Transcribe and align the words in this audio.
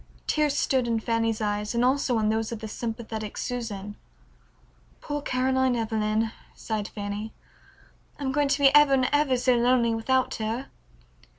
Tears 0.25 0.57
stood 0.57 0.87
in 0.87 0.99
Fanny's 0.99 1.41
eyes 1.41 1.75
and 1.75 1.85
also 1.85 2.17
in 2.17 2.29
those 2.29 2.51
of 2.51 2.57
the 2.57 2.67
sympathetic 2.67 3.37
Susan. 3.37 3.95
"Poor 4.99 5.21
Caroline 5.21 5.75
Evelyn," 5.75 6.31
sighed 6.55 6.87
Fanny, 6.87 7.31
"I'm 8.17 8.31
going 8.31 8.47
to 8.47 8.59
be 8.59 8.73
ever 8.73 8.95
and 8.95 9.07
ever 9.13 9.37
so 9.37 9.53
lonely 9.55 9.93
without 9.93 10.33
her." 10.37 10.69